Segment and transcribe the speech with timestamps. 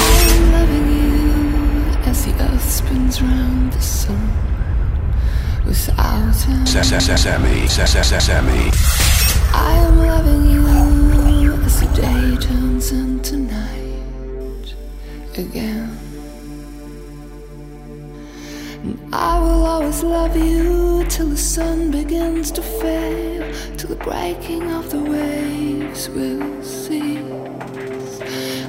[0.00, 2.08] I'm loving you.
[2.08, 4.30] As the earth spins round the sun.
[5.66, 6.36] Without
[9.86, 11.52] am loving you.
[11.64, 14.74] As the day turns into night.
[15.36, 16.03] Again.
[19.12, 24.90] I will always love you till the sun begins to fail, till the breaking of
[24.90, 28.20] the waves will cease.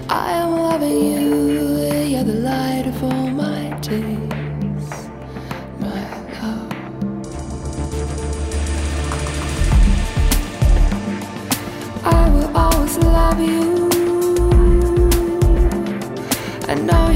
[0.10, 5.10] I am loving you, you're the light of all my days,
[5.80, 6.02] my
[6.40, 6.72] love.
[12.06, 13.76] I will always love you.
[16.86, 17.10] Know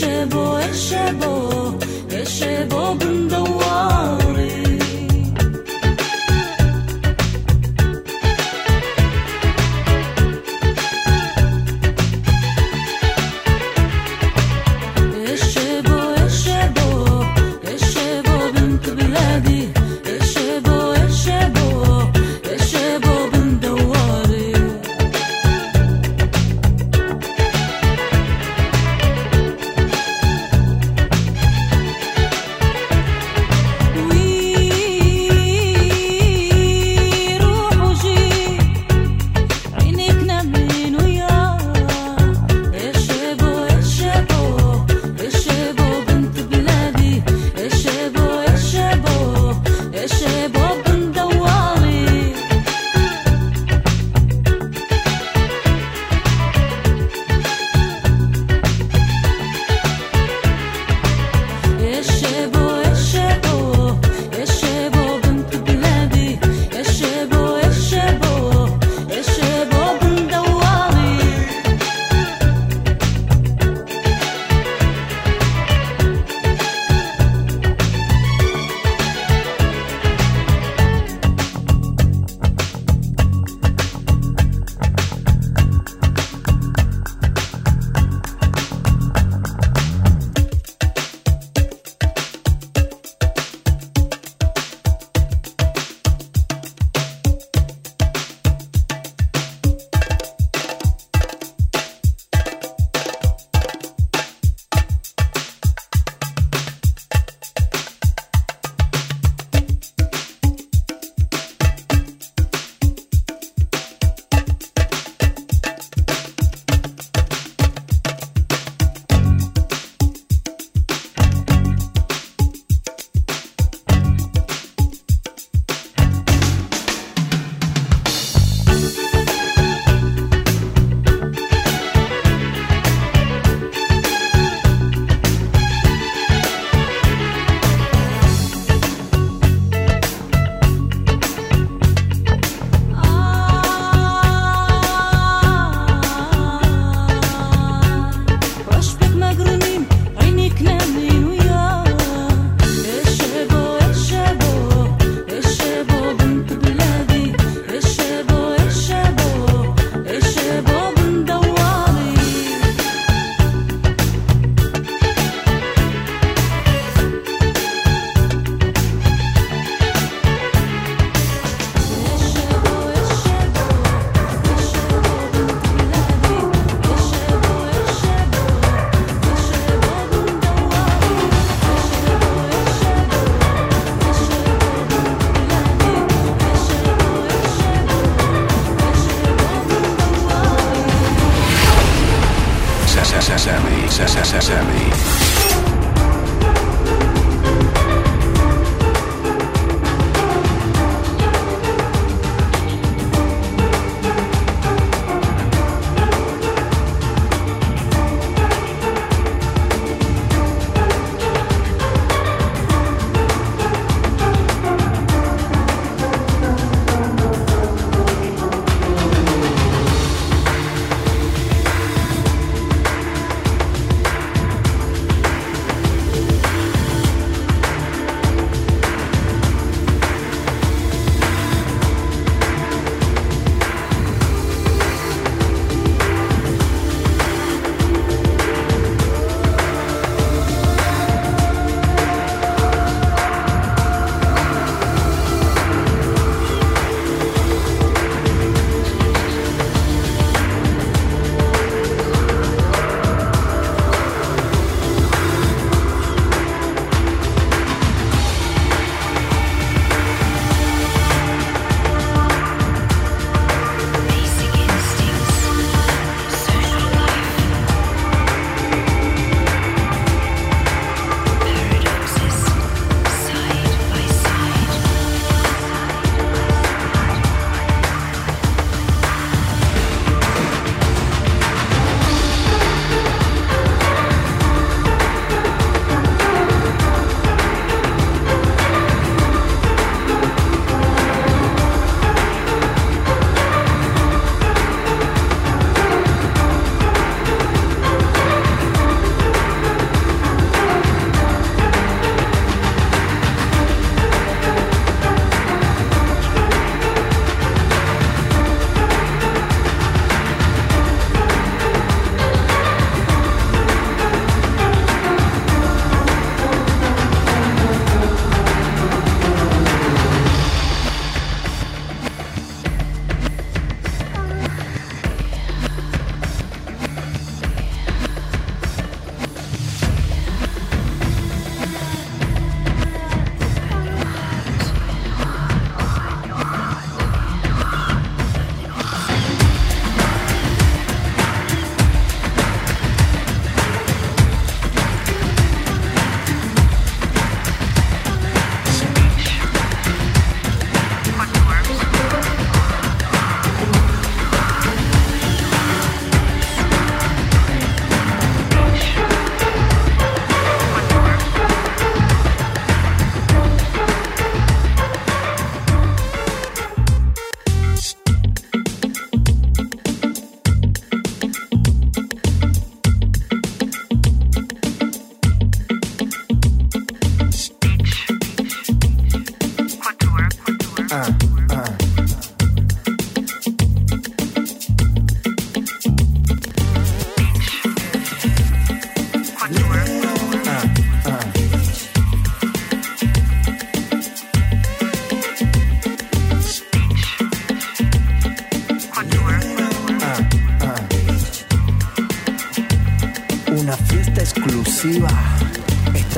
[0.00, 1.49] 学不爱，学不爱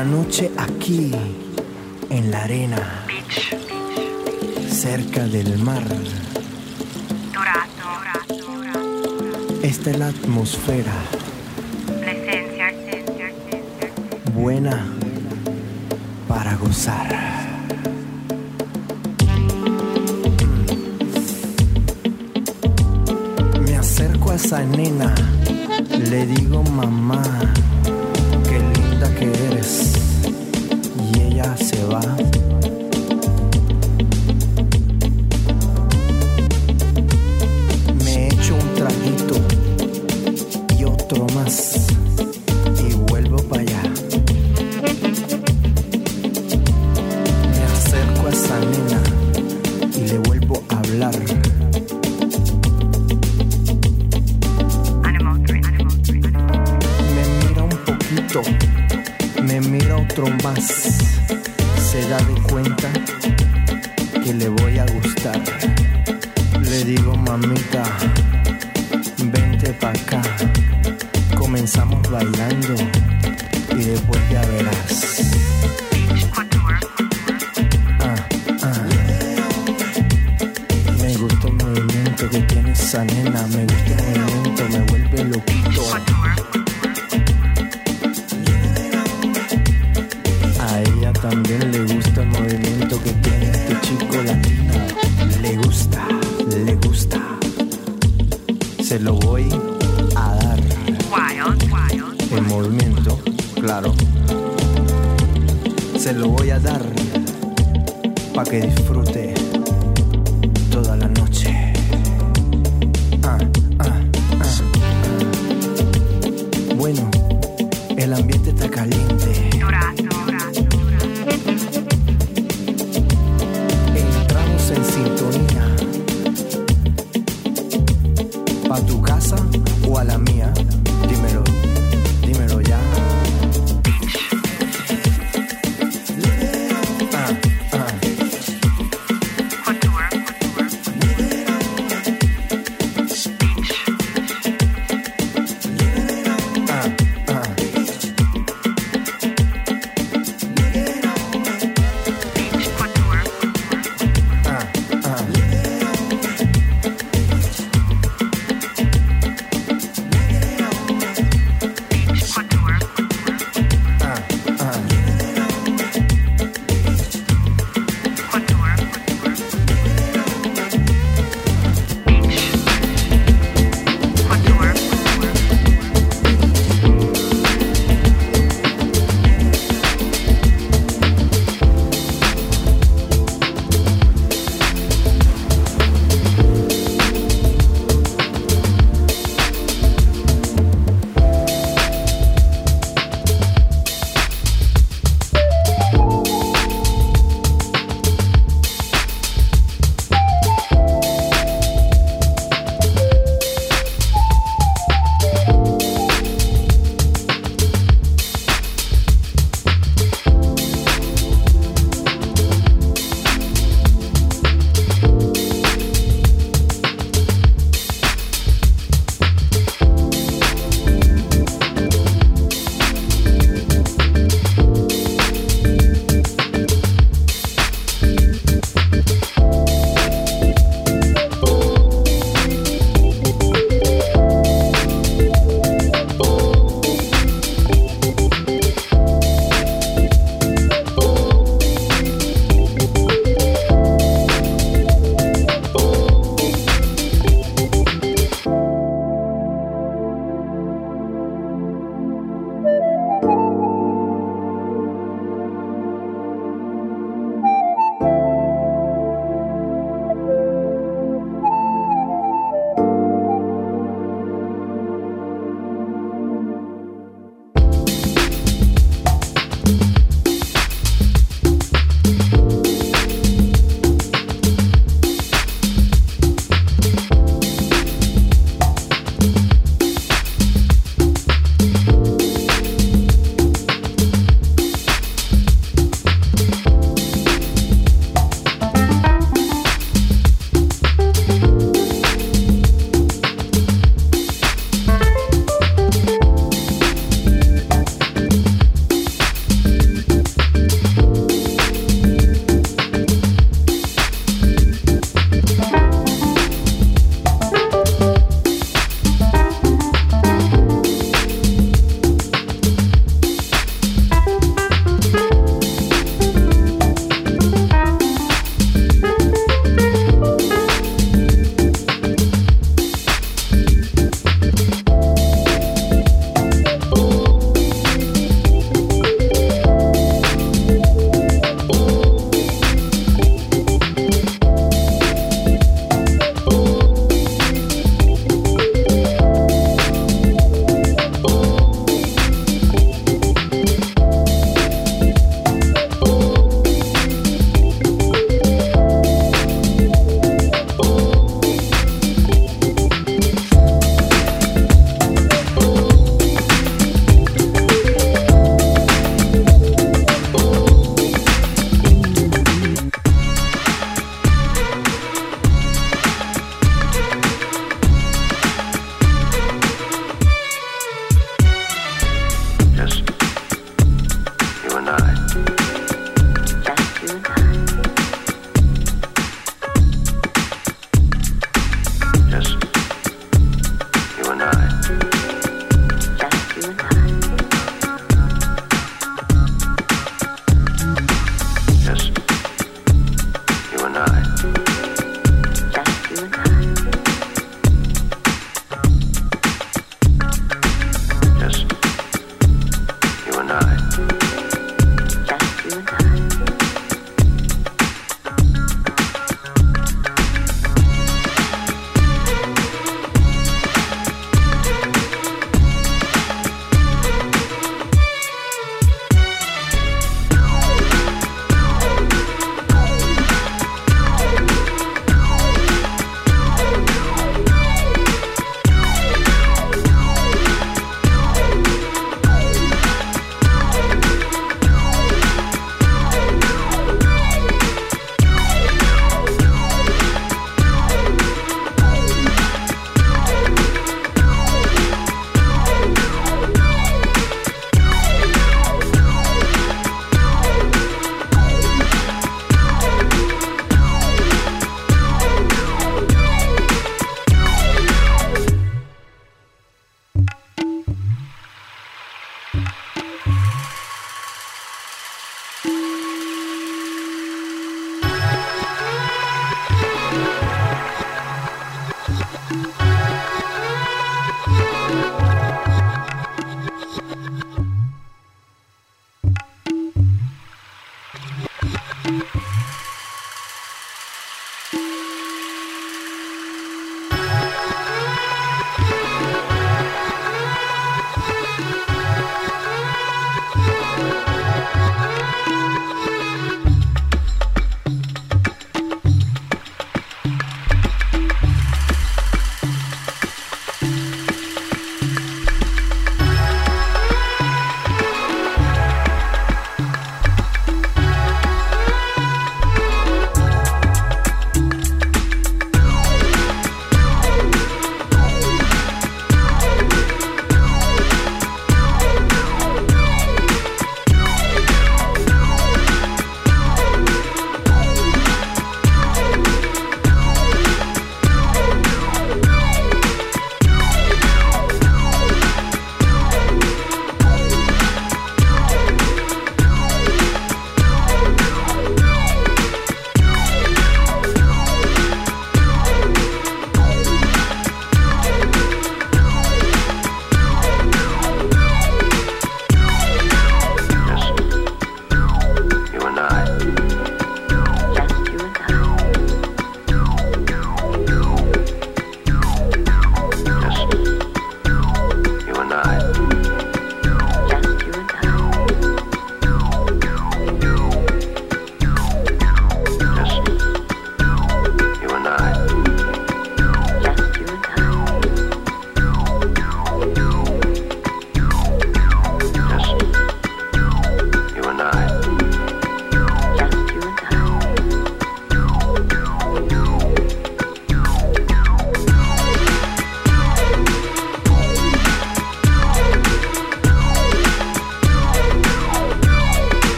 [0.00, 1.12] Esta noche aquí,
[2.08, 3.04] en la arena,
[4.66, 5.84] cerca del mar.
[7.34, 7.68] Dorado.
[9.62, 10.94] Esta es la atmósfera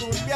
[0.00, 0.31] la.